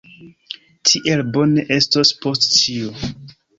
Tiel 0.91 1.21
bone 1.37 1.67
estos 1.77 2.17
post 2.25 2.51
ĉio. 2.65 2.99